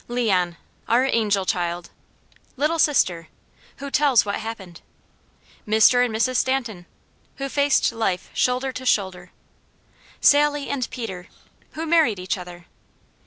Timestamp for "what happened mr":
4.25-6.03